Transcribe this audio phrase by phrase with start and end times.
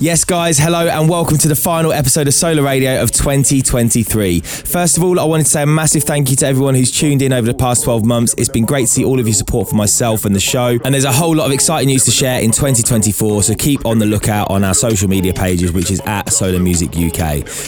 [0.00, 4.40] Yes, guys, hello and welcome to the final episode of Sola Radio of 2023.
[4.42, 7.20] First of all, I wanted to say a massive thank you to everyone who's tuned
[7.20, 8.32] in over the past 12 months.
[8.38, 10.94] It's been great to see all of your support for myself and the show, and
[10.94, 14.06] there's a whole lot of exciting news to share in 2024, so keep on the
[14.06, 17.20] lookout on our social media pages, which is at Sola Music UK.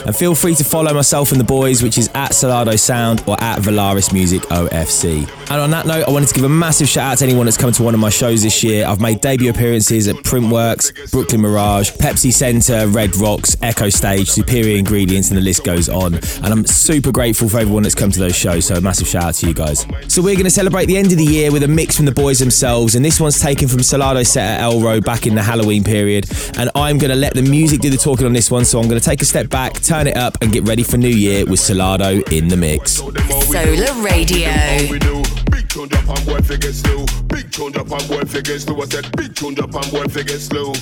[0.06, 3.42] And feel free to follow myself and the boys, which is at Solardo Sound or
[3.42, 5.28] at Volaris Music OFC.
[5.50, 7.56] And on that note, I wanted to give a massive shout out to anyone that's
[7.56, 8.86] come to one of my shows this year.
[8.86, 14.76] I've made debut appearances at Printworks, Brooklyn Mirage, Pepsi Centre, Red Rocks, Echo Stage, Superior
[14.76, 16.14] Ingredients, and the list goes on.
[16.14, 19.24] And I'm super grateful for everyone that's come to those shows, so a massive shout
[19.24, 19.86] out to you guys.
[20.08, 22.12] So we're going to celebrate the end of the year with a mix from the
[22.12, 25.82] boys themselves, and this one's taken from Solardo set at Elrow back in the Halloween
[25.82, 26.26] period.
[26.58, 28.88] And I'm going to let the music do the talking on this one, so I'm
[28.88, 31.46] going to take a step back, turn it up, and get ready for New Year
[31.46, 32.92] with Solardo in the mix.
[32.94, 34.50] Sola Radio.
[34.50, 35.22] All we do.
[35.50, 37.06] Big tune drop and boy figure slow.
[37.28, 38.80] Big tune drop and boy figure slow.
[38.80, 40.72] I said big tune drop and boy figure slow.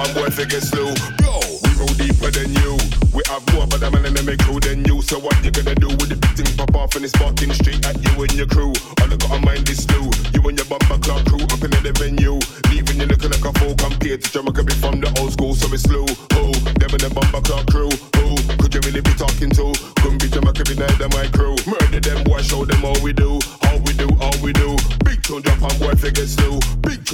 [0.00, 0.88] And boy figure slow.
[1.20, 2.76] Yo, we go deeper than you.
[3.12, 5.02] We have more but them and them make crew than you.
[5.02, 7.84] So what you gonna do with the big thing pop off and it's sparking straight
[7.84, 8.72] at you and your crew?
[9.00, 10.08] All I gotta mind is slow.
[10.32, 12.40] You and your bumper clock crew up in the venue.
[12.72, 15.68] Leaving you looking like a fool compared to Jamaica be from the old school, so
[15.68, 16.06] it's slow.
[16.38, 17.92] Oh, them and the bumper clock crew.
[18.24, 19.74] Oh, could you really be talking to?
[20.00, 21.56] Couldn't be Jamaica be neither my crew.
[21.68, 23.36] Murder them, boy, show them how we do.
[23.62, 24.76] How we do, how we do.
[25.04, 26.56] Big tune drop and boy figure slow.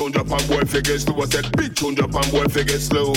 [0.07, 1.21] Tune drop and boy figure slow.
[1.21, 3.13] I said big tune drop and boy figure slow.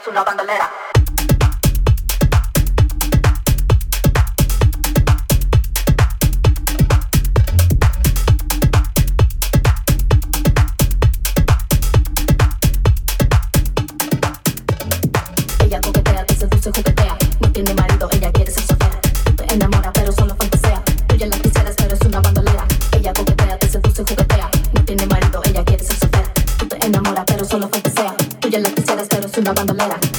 [0.00, 0.81] sulla bandolera.
[29.44, 30.11] 棒棒的美伢。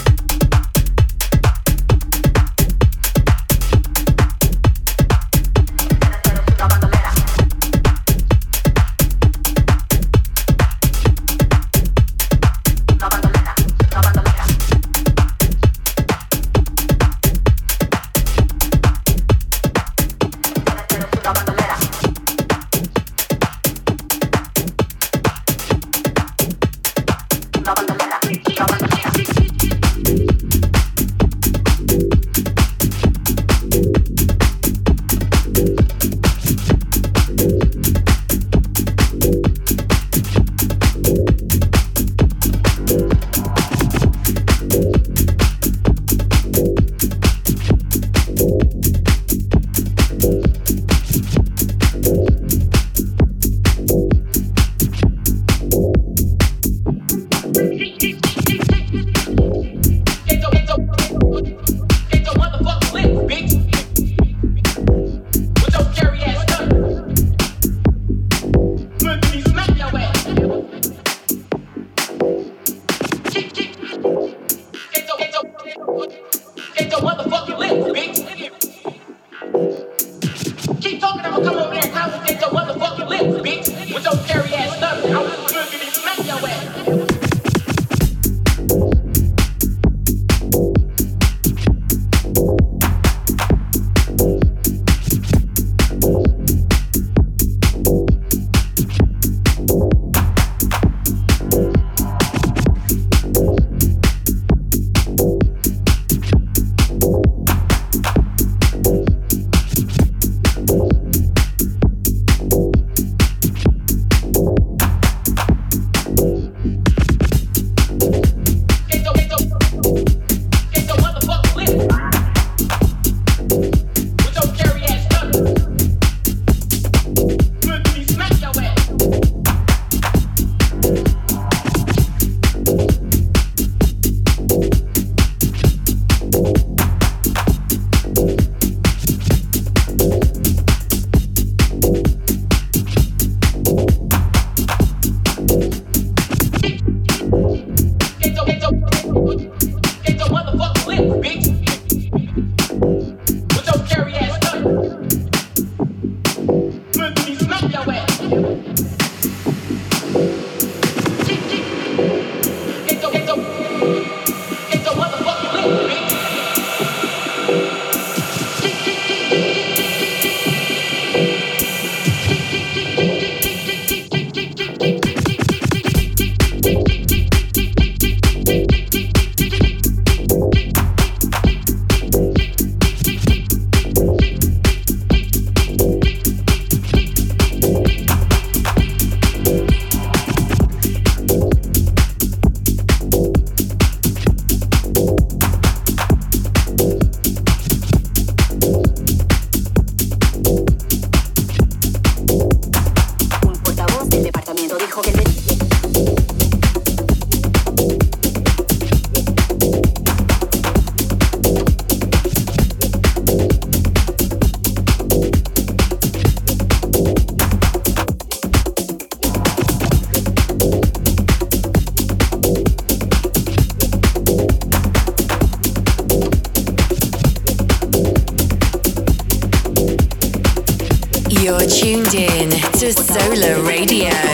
[233.13, 234.32] Portavoz del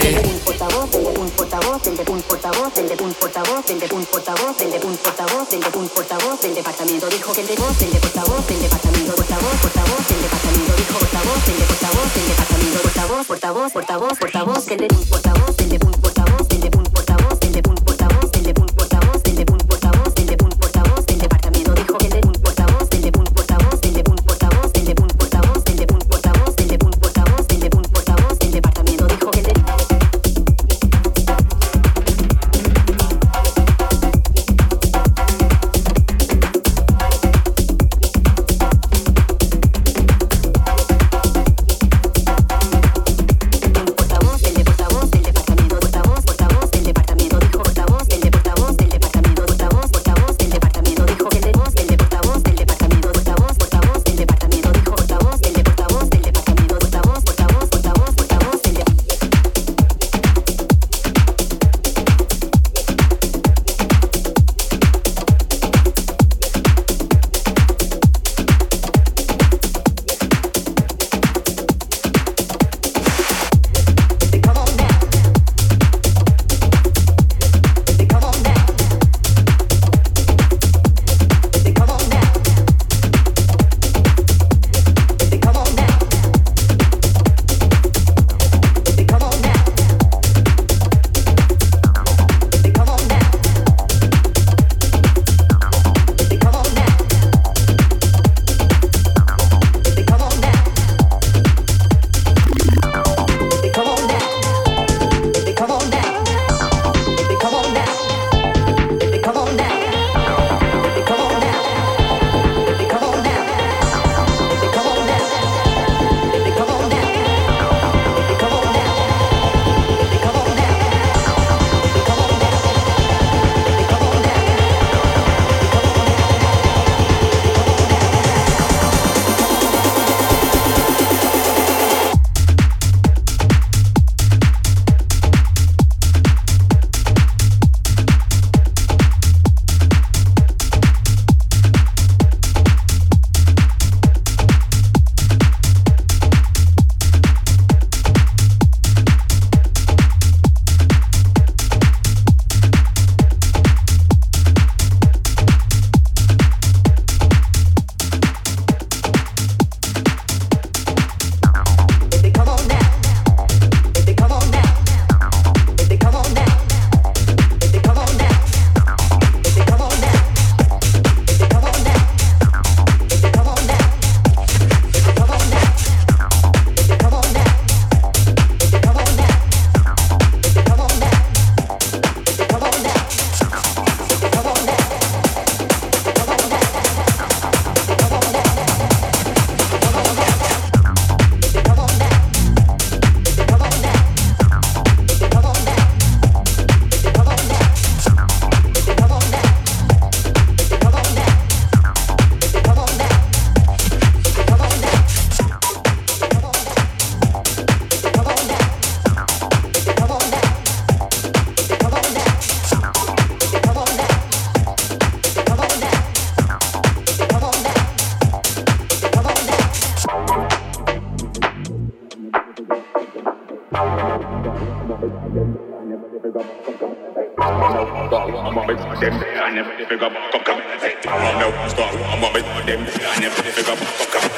[230.32, 230.60] come come.
[230.60, 232.80] Hey, I don't know, start, I'm on it, them.
[232.82, 233.20] I
[233.52, 234.30] pick up, come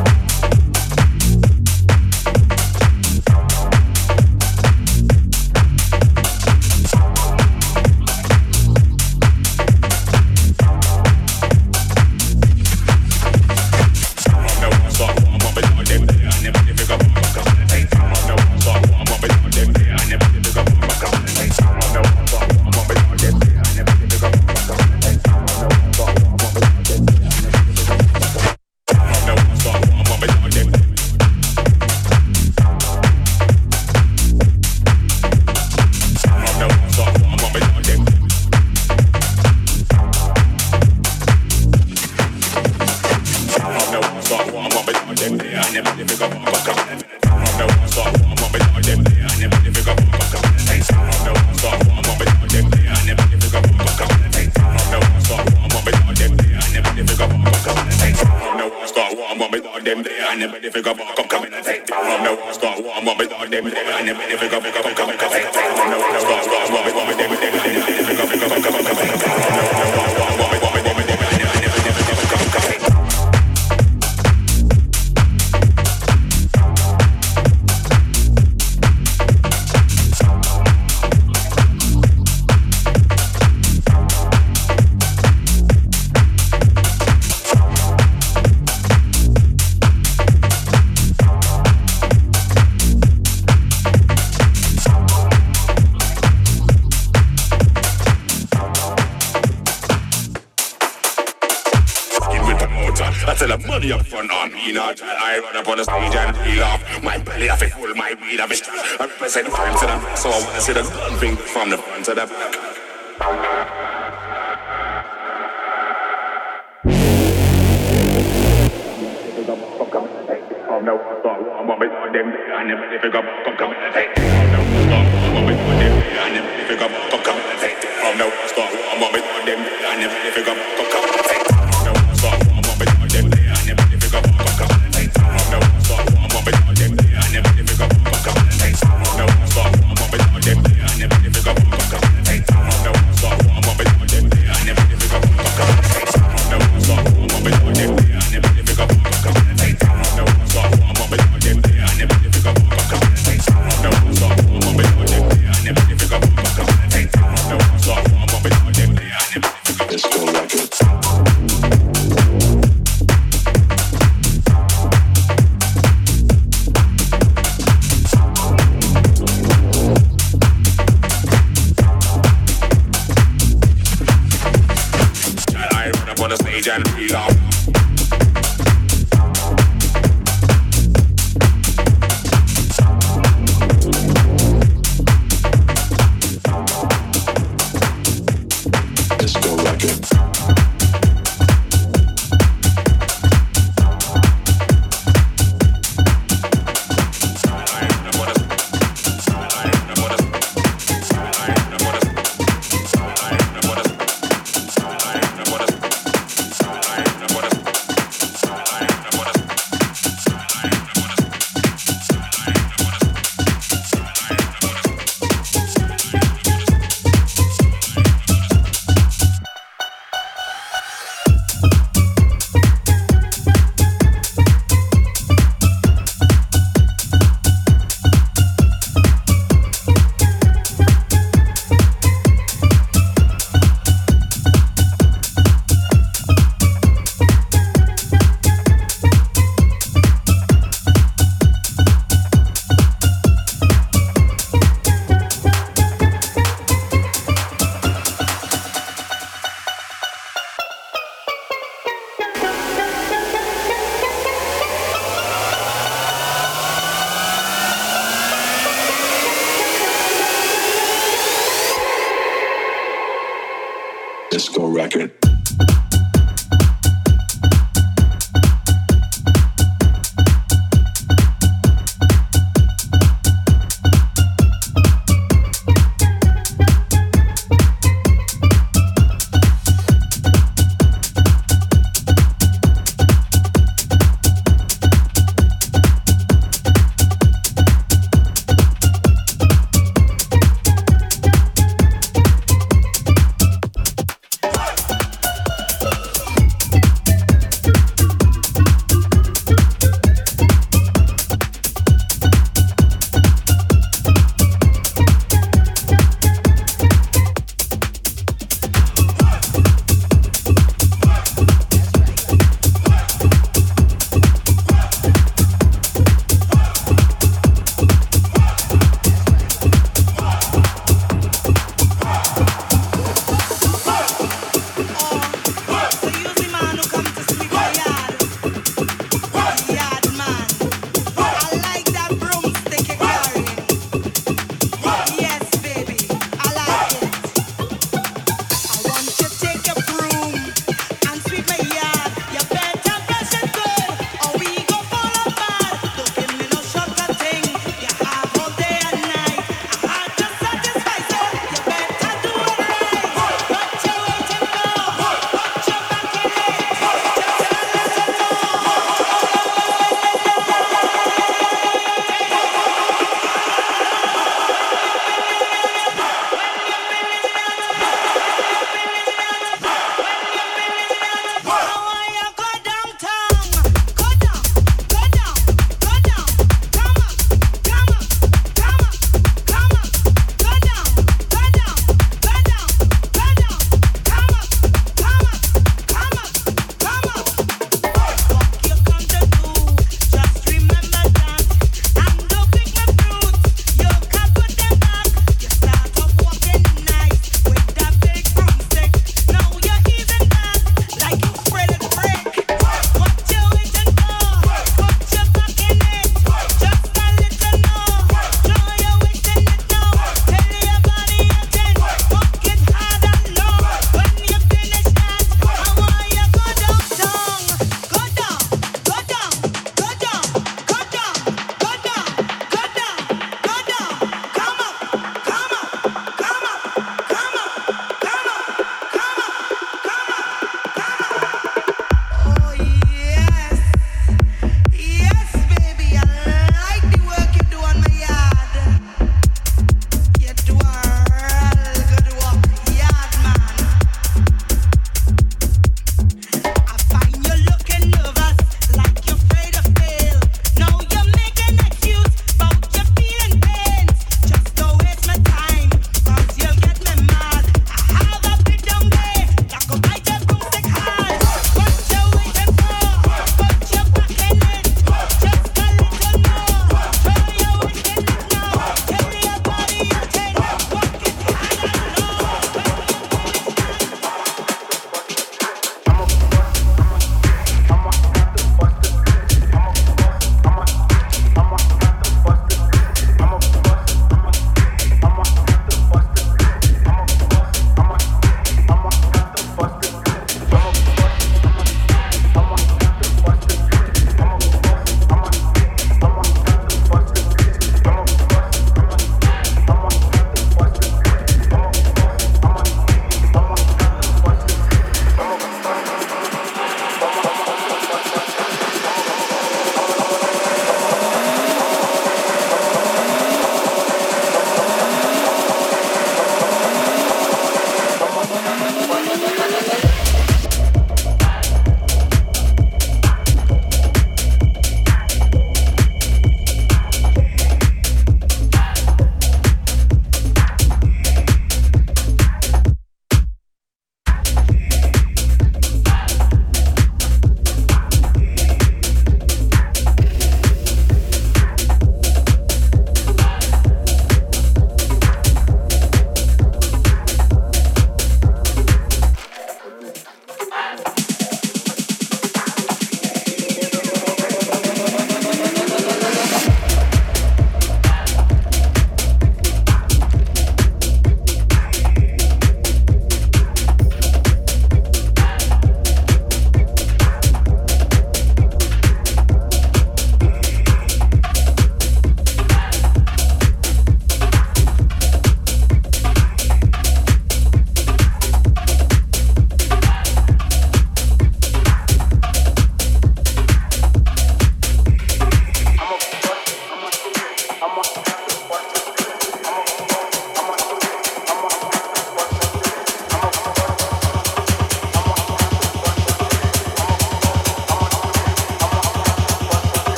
[0.00, 0.09] come.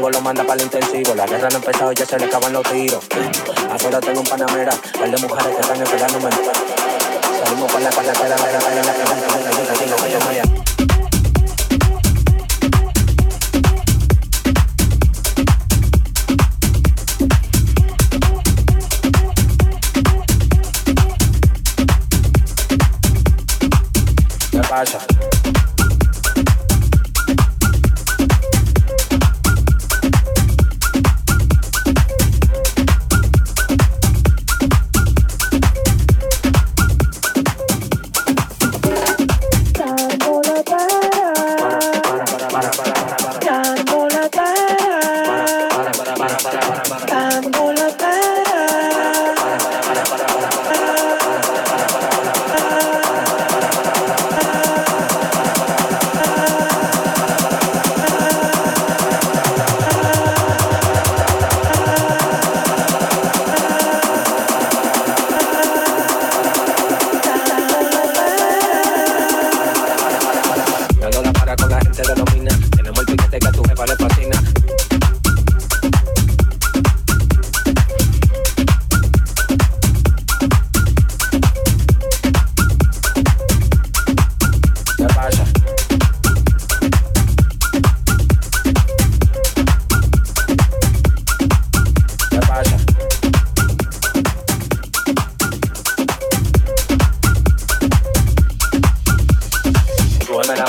[0.00, 1.14] La lo manda para el intensivo.
[1.14, 3.04] La guerra no ha empezado, ya se le acaban los tiros.
[3.70, 6.30] Afuera tengo un panamera, par de mujeres que están esperándome.
[7.44, 9.40] Salimos por la carretera, la carretera, la carretera,
[24.82, 25.09] la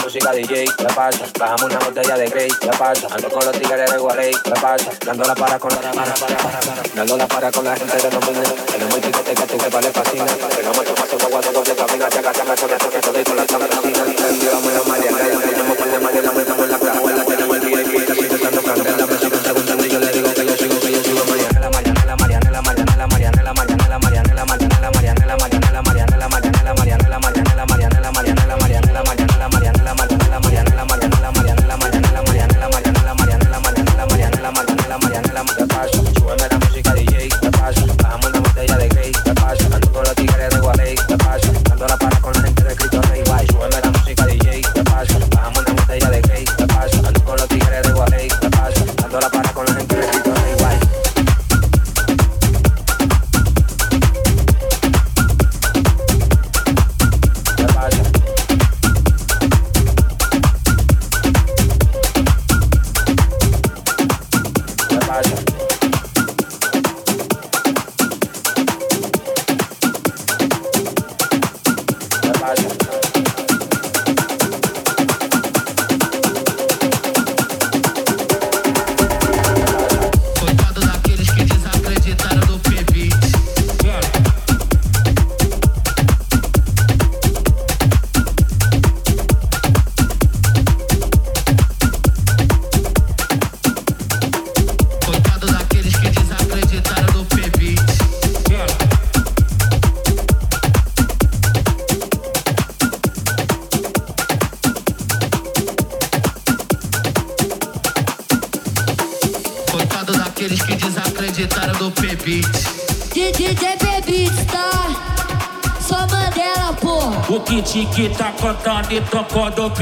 [0.03, 1.25] música DJ, la pasa.
[1.39, 3.07] Bajamos una botella de Grey, la pasa.
[3.11, 4.91] Ando con los tigres de Guarey, la pasa.
[5.05, 6.81] Dando la para con la para, para, para, para.
[6.95, 8.53] Dando la para con la gente de los menes.
[8.75, 10.25] En el muy picote que tu jefa le fascina.
[10.25, 12.09] Pegamos tu paso guagua, doble camina.
[12.09, 13.01] Chaca, chaca, chaca, chaca,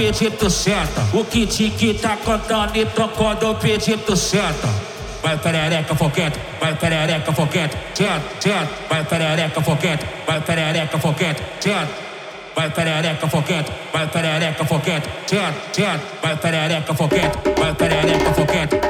[0.10, 1.02] pedido senta.
[1.14, 4.68] O kit que tá cantando, então quando o pedido senta.
[5.22, 8.70] Vai perereca foquete, vai perereca foquete, senta, senta.
[8.90, 11.90] Vai perereca foquete, vai perereca foquete, senta.
[12.56, 16.02] Vai perereca foquete, vai perereca foquete, senta, senta.
[16.22, 18.89] Vai perereca foquete, vai perereca foquete.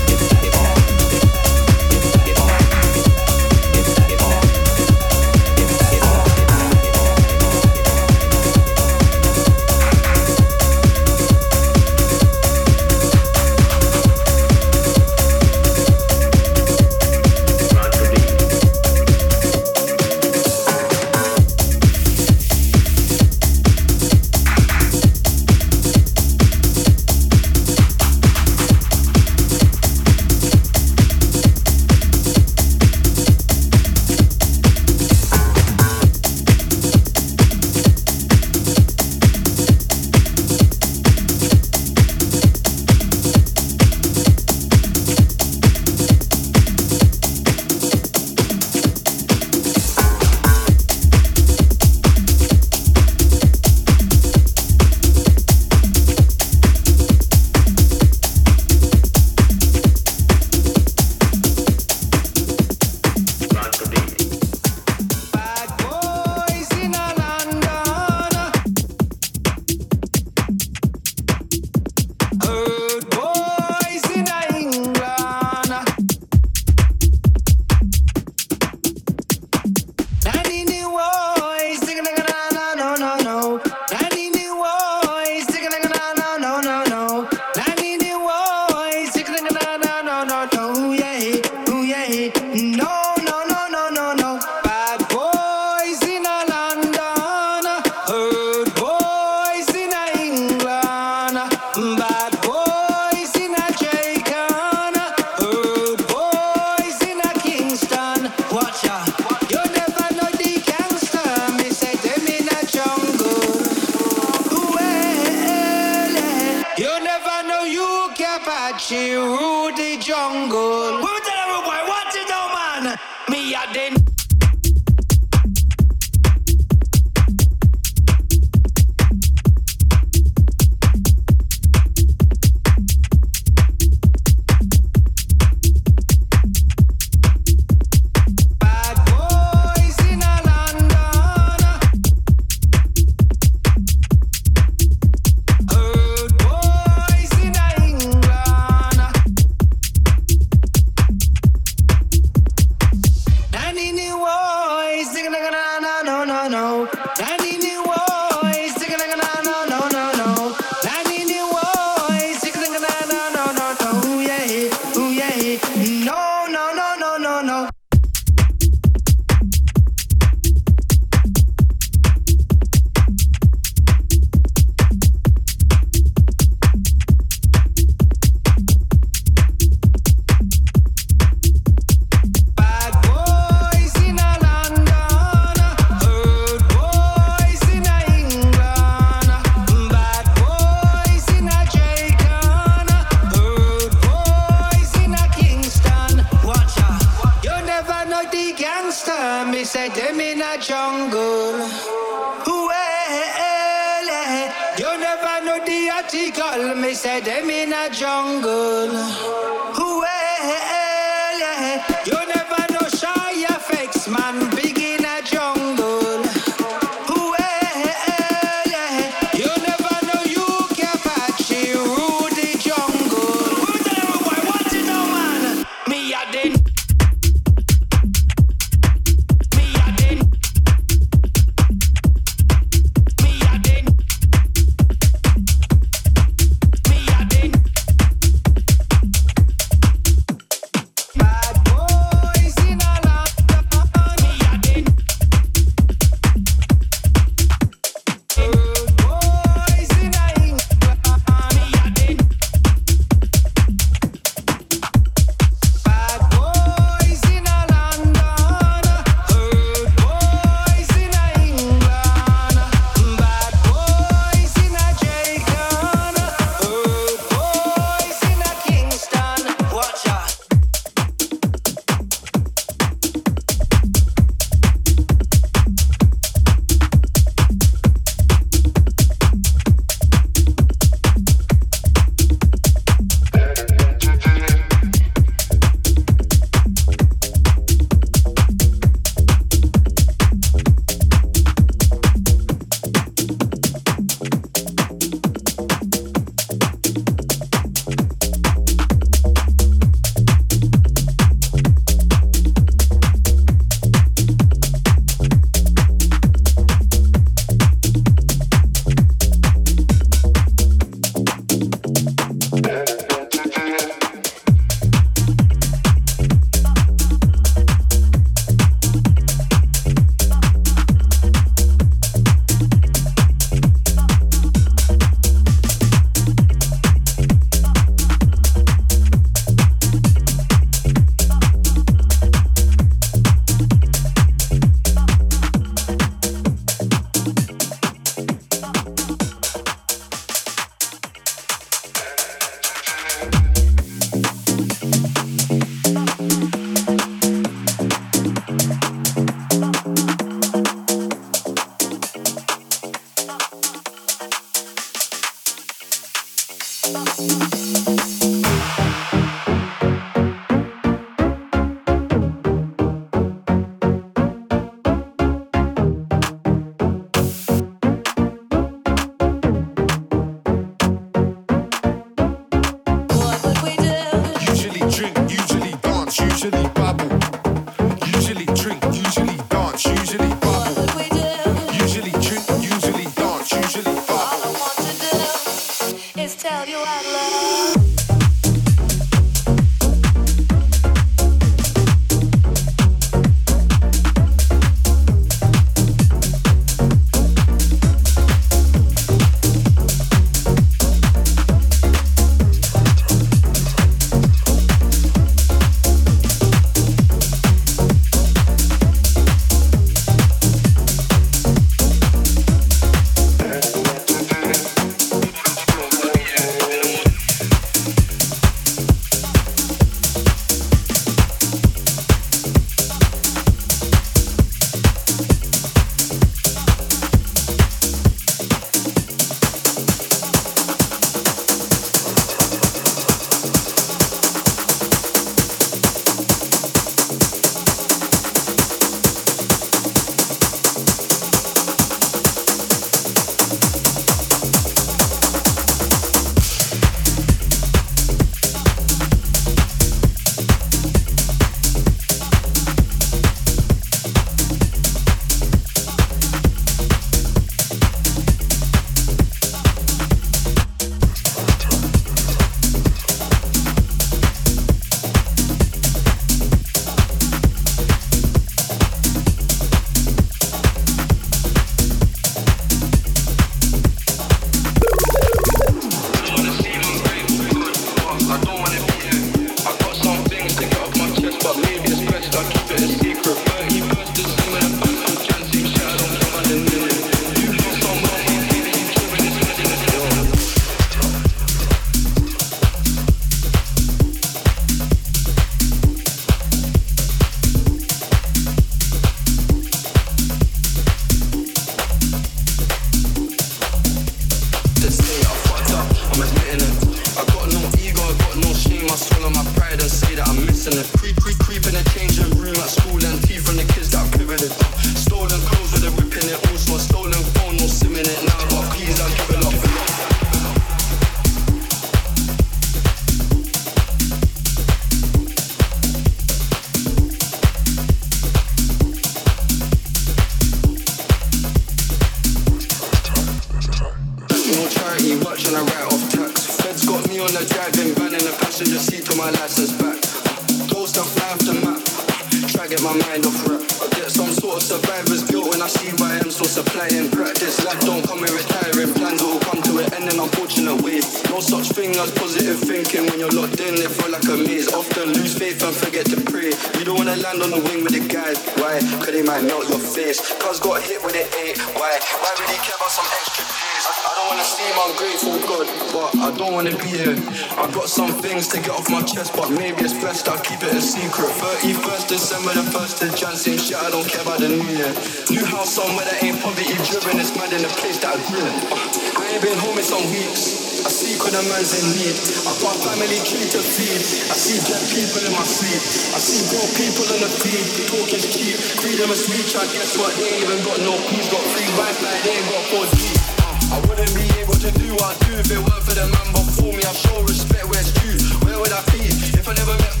[572.11, 573.55] December the 1st to Johnson.
[573.55, 574.91] Shit, I don't care about the new year.
[575.31, 577.15] New house somewhere that ain't poverty driven.
[577.15, 578.51] It's mad in the place that I grew in.
[578.67, 578.75] Uh,
[579.15, 580.83] I ain't been home in some weeks.
[580.83, 582.11] I see when a man's in need.
[582.43, 584.03] I got family tree to feed.
[584.27, 585.79] I see dead people in my sleep.
[586.11, 587.63] I see broke people in the feed.
[587.87, 588.59] Talk is cheap.
[588.83, 589.55] Freedom of speech.
[589.55, 590.11] I guess what?
[590.19, 591.31] They ain't even got no peace.
[591.31, 592.11] Got free Wi-Fi.
[592.27, 592.99] They ain't got 4G.
[593.39, 596.03] Uh, I wouldn't be able to do what I do if it weren't for the
[596.11, 596.83] man before me.
[596.83, 598.19] I show respect where it's due.
[598.43, 600.00] Where would I be if I never met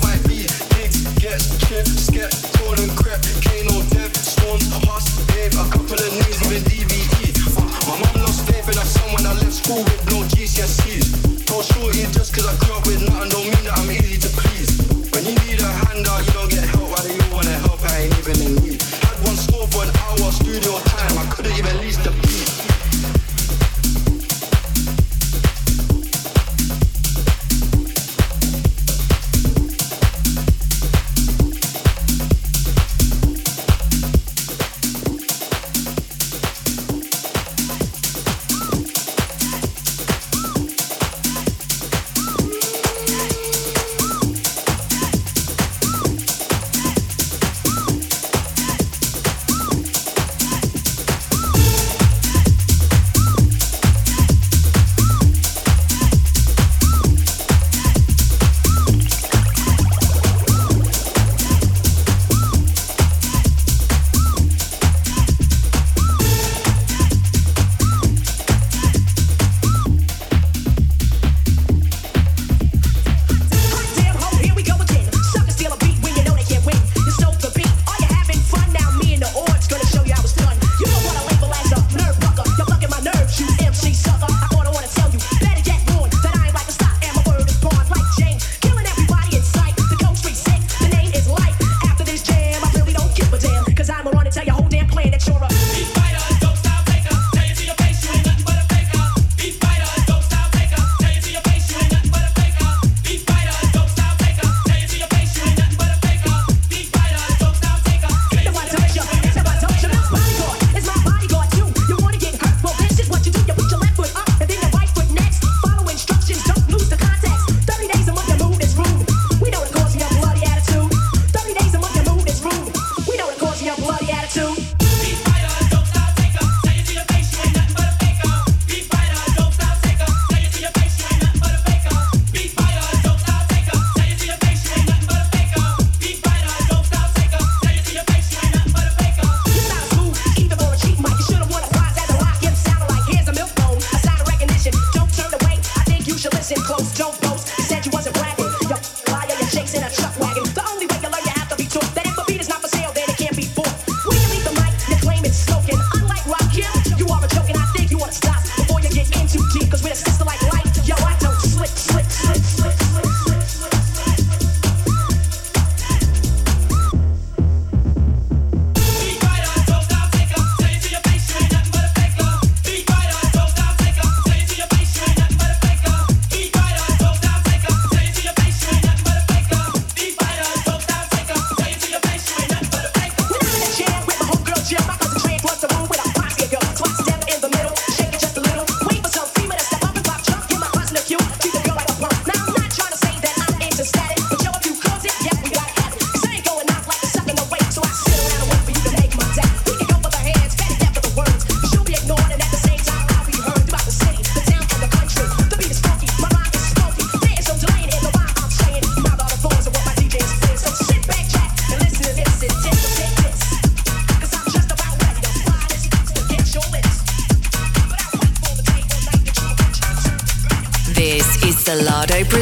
[1.83, 2.30] scared, scared.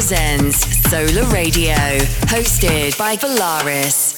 [0.00, 0.56] presents
[0.88, 1.74] Sola Radio,
[2.32, 4.16] hosted by Volaris.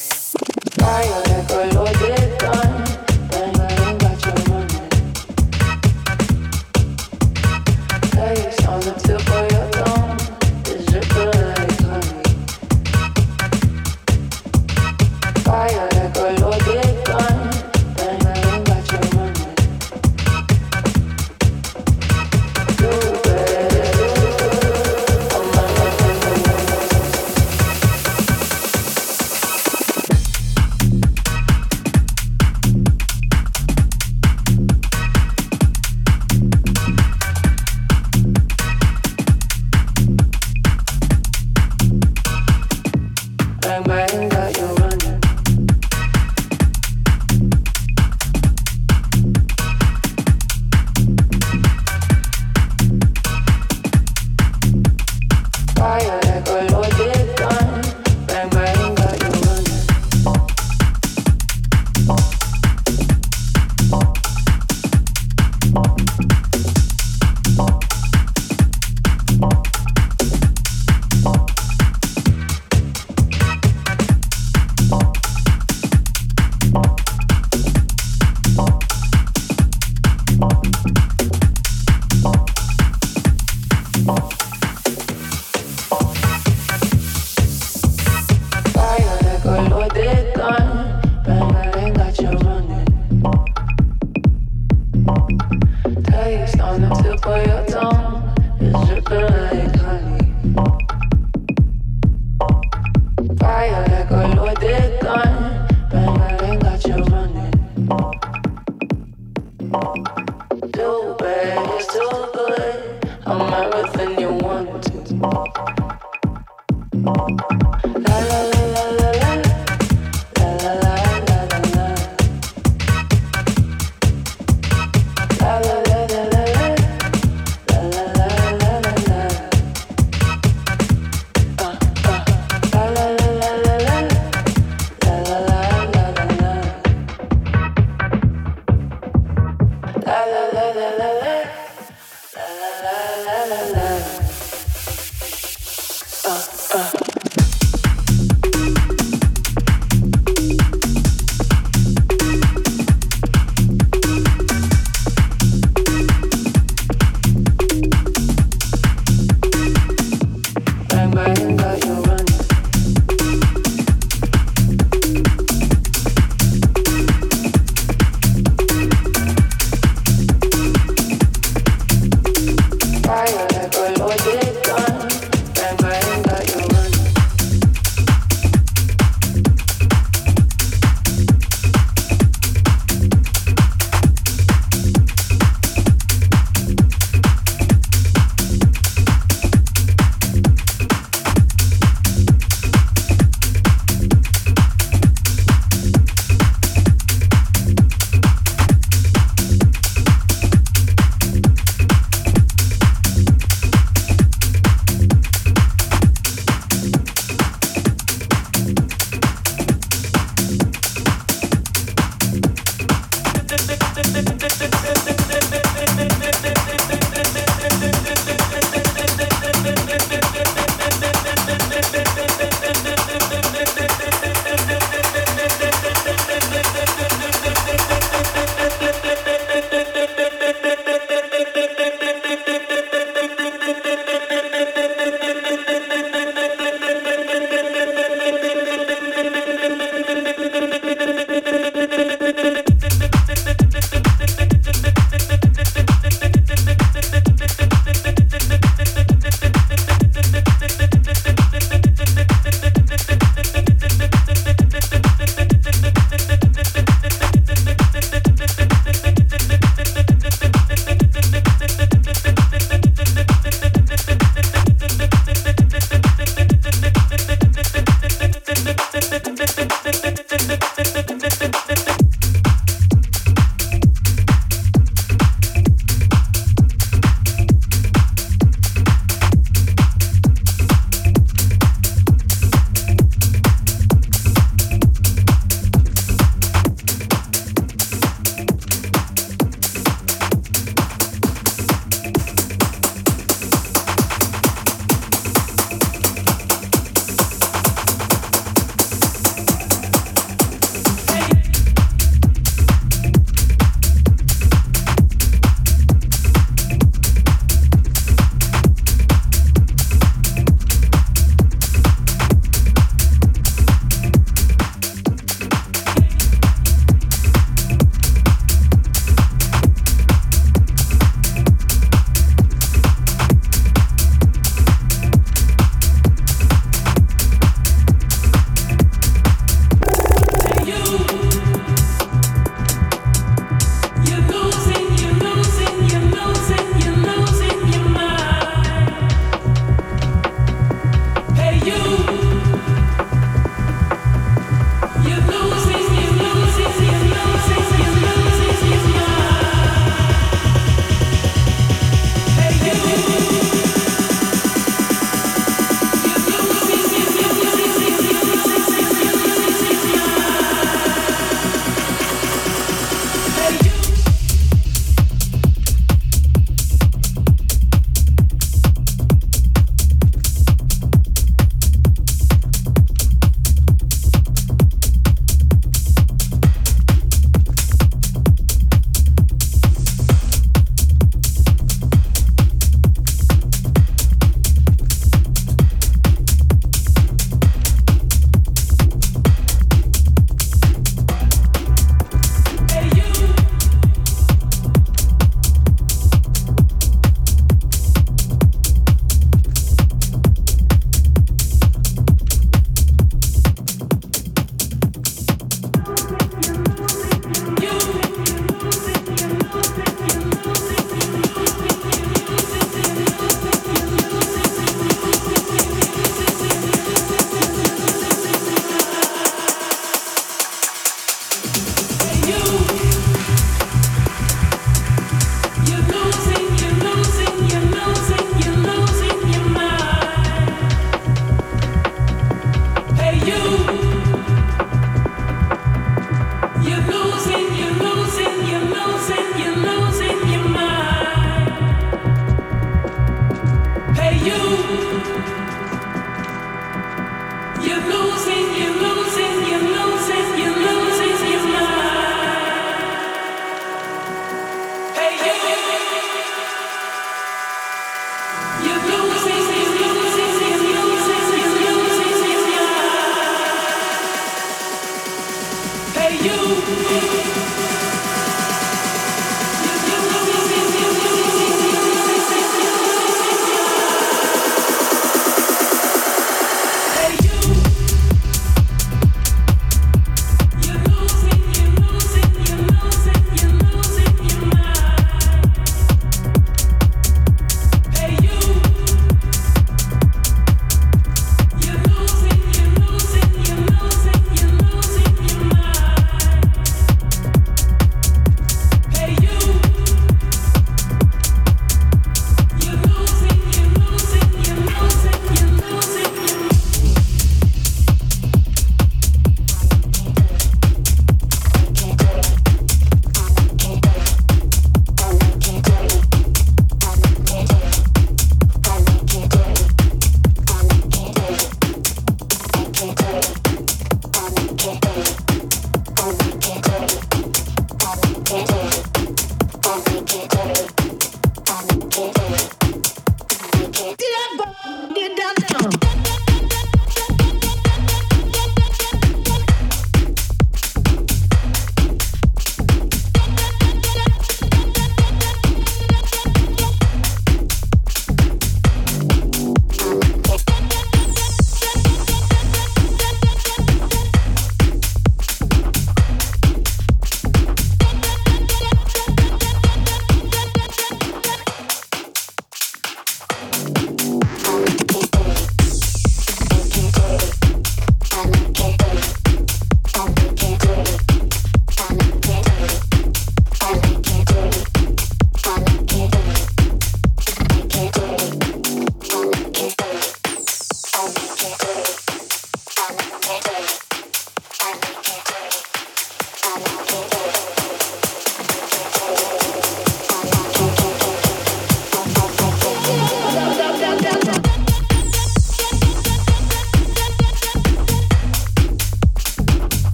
[466.25, 467.12] you.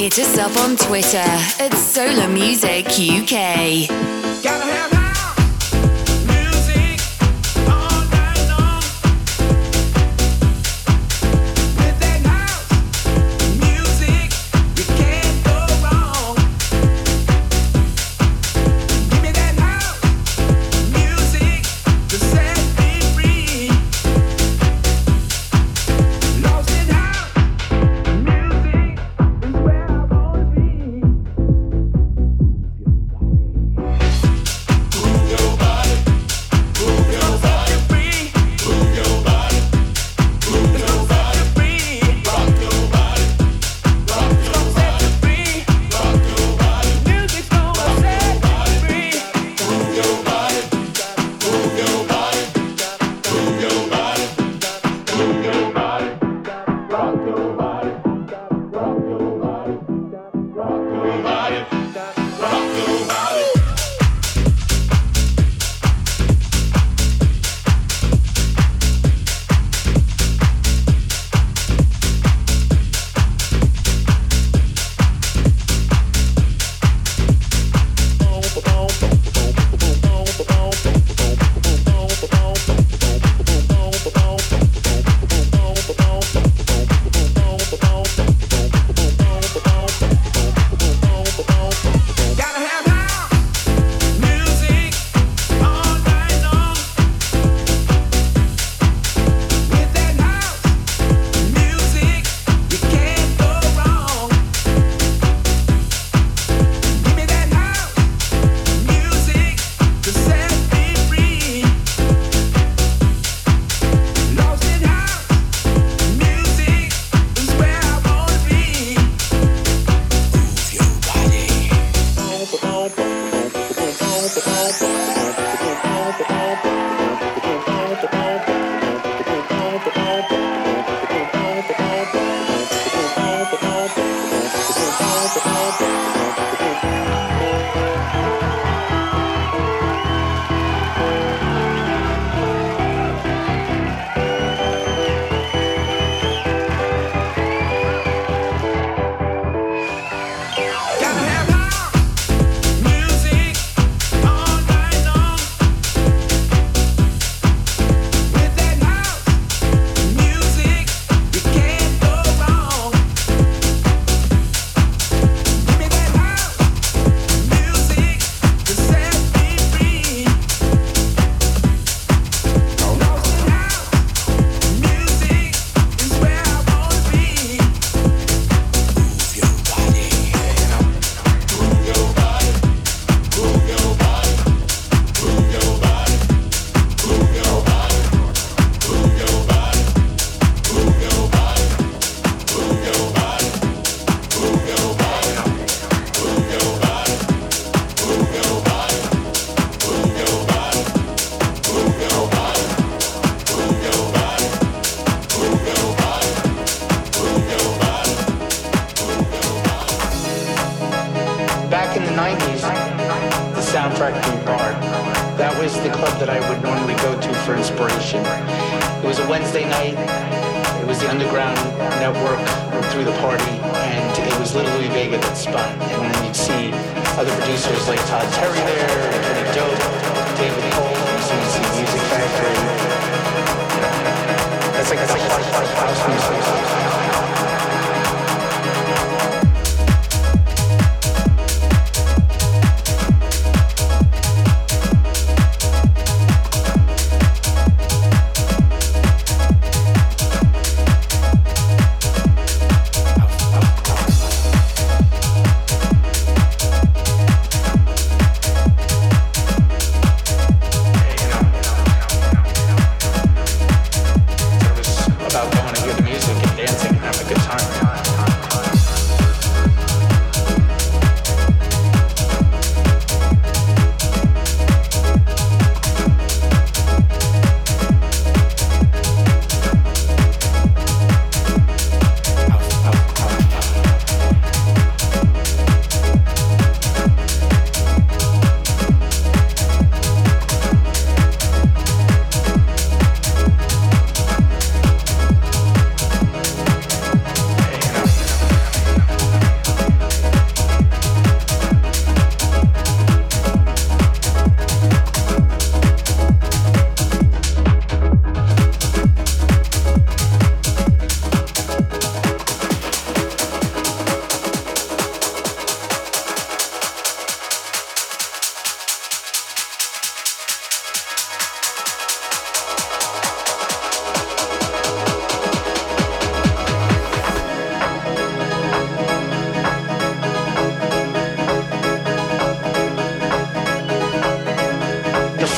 [0.00, 4.99] Hit us up on Twitter at Sola Music UK.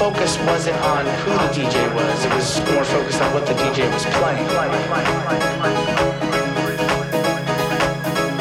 [0.02, 2.24] Focus wasn't on who the DJ was.
[2.24, 4.42] It was more focused on what the DJ was playing.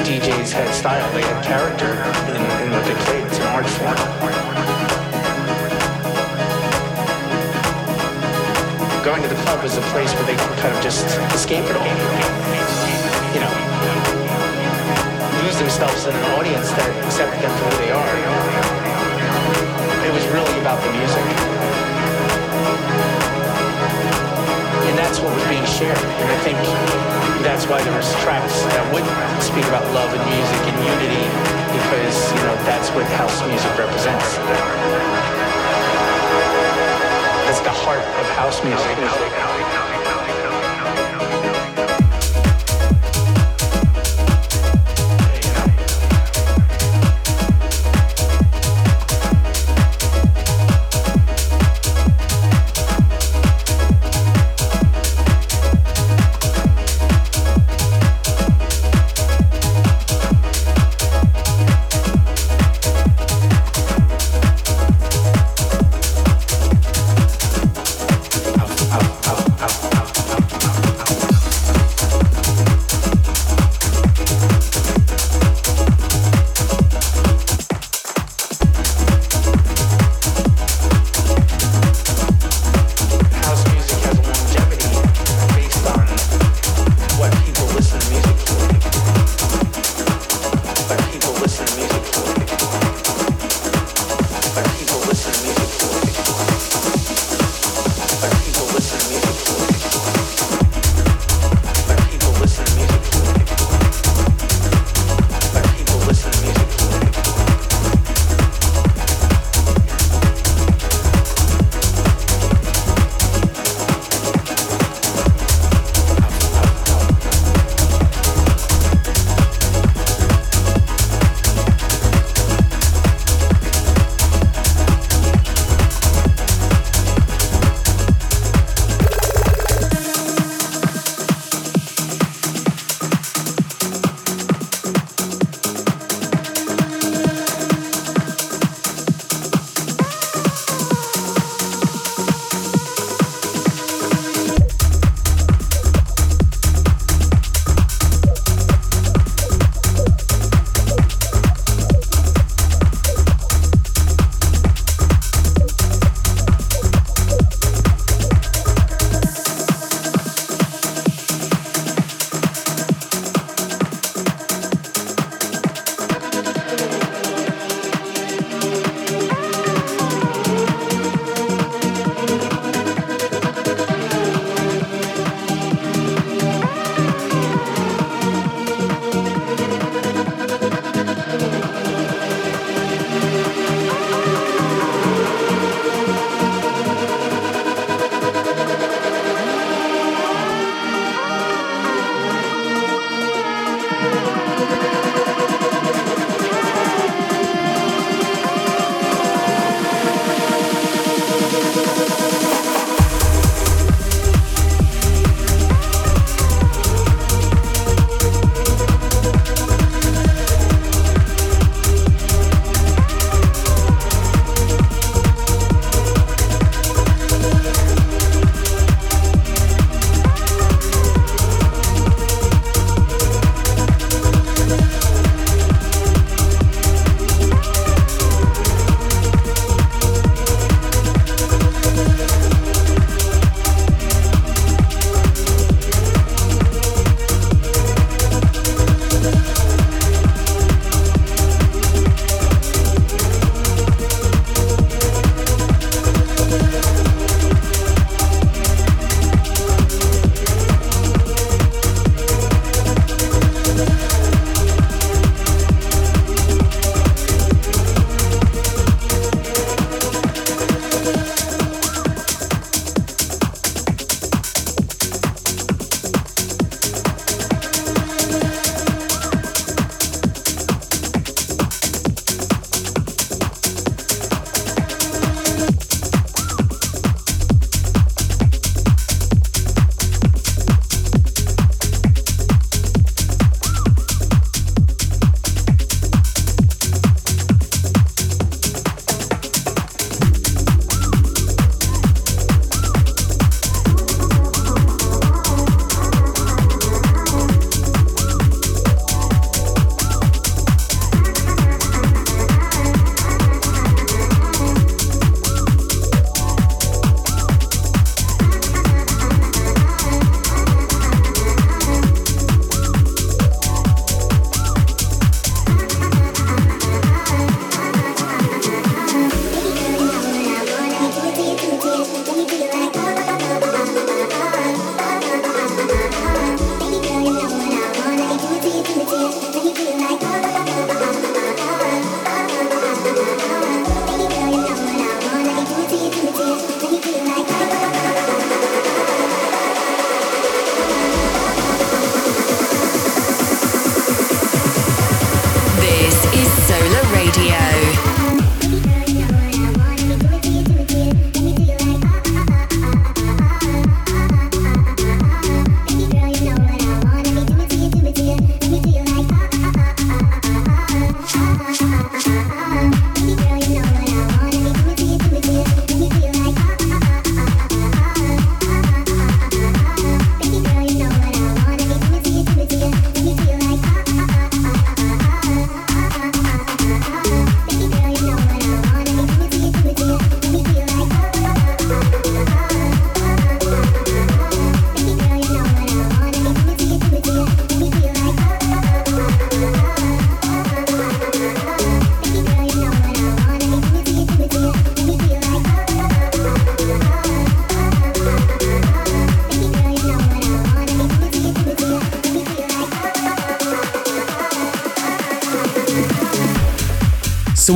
[0.01, 1.91] DJs had style, they had character
[2.33, 3.27] in, in what they played.
[3.27, 3.93] It's an art form.
[9.05, 11.75] Going to the club was a place where they could kind of just escape it
[11.77, 11.85] all.
[13.38, 13.53] You know,
[15.45, 18.60] lose themselves in an audience that accepted them for who they are.
[20.01, 21.25] It was really about the music.
[24.89, 25.97] And that's what was being shared.
[25.97, 26.57] And I think
[27.45, 29.05] that's why there was tracks that would
[29.41, 31.25] speak about love and music and unity
[31.77, 34.37] because, you know, that's what house music represents.
[37.45, 38.97] That's the heart of house music.
[38.97, 39.50] So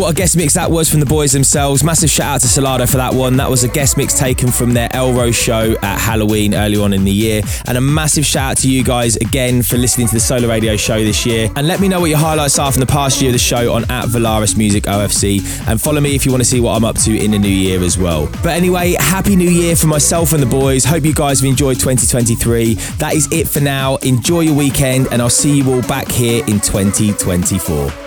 [0.05, 1.83] what a guest mix that was from the boys themselves.
[1.83, 3.37] Massive shout out to Solardo for that one.
[3.37, 7.05] That was a guest mix taken from their Elrow show at Halloween early on in
[7.05, 7.41] the year.
[7.65, 10.77] And a massive shout out to you guys again for listening to the Sola Radio
[10.77, 11.49] show this year.
[11.55, 13.73] And let me know what your highlights are from the past year of the show
[13.73, 15.41] on at Volaris Music OFC.
[15.67, 17.47] And follow me if you want to see what I'm up to in the new
[17.47, 18.27] year as well.
[18.43, 20.85] But anyway, happy new year for myself and the boys.
[20.85, 22.75] Hope you guys have enjoyed 2023.
[22.99, 23.95] That is it for now.
[23.97, 28.04] Enjoy your weekend and I'll see you all back here in 2024.